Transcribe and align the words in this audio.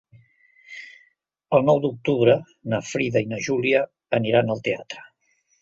El 1.57 1.67
nou 1.67 1.81
d'octubre 1.83 2.37
na 2.75 2.81
Frida 2.87 3.23
i 3.27 3.29
na 3.35 3.43
Júlia 3.49 3.85
aniran 4.21 4.55
al 4.57 4.65
teatre. 4.71 5.07